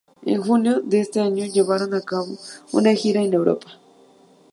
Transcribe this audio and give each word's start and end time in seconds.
En 0.25 0.41
junio 0.41 0.79
de 0.81 1.01
ese 1.01 1.19
año 1.19 1.45
llevaron 1.45 1.93
a 1.93 2.01
cabo 2.01 2.35
una 2.71 2.95
gira 2.95 3.21
en 3.21 3.35
Europa. 3.35 3.67